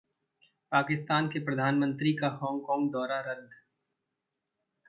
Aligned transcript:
पाकिस्तान 0.71 1.27
के 1.27 1.39
प्रधानमंत्री 1.39 2.13
का 2.13 2.27
हांगकांग 2.41 2.89
दौरा 2.91 3.19
रद्द 3.31 3.49